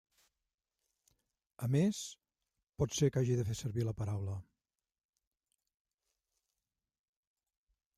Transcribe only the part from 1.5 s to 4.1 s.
A més pot ser que hagi de fer servir la